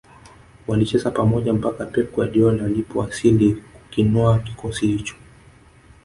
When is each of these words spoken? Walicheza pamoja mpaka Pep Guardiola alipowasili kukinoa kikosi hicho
Walicheza 0.67 1.11
pamoja 1.11 1.53
mpaka 1.53 1.85
Pep 1.85 2.13
Guardiola 2.15 2.65
alipowasili 2.65 3.55
kukinoa 3.73 4.39
kikosi 4.39 4.87
hicho 4.87 5.15